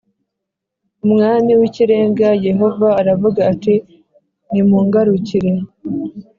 Umwami 1.05 1.51
w’ 1.59 1.61
Ikirenga 1.69 2.27
Yehova 2.47 2.87
aravuga 3.01 3.39
ati 3.53 3.73
nimungarukire 4.51 5.51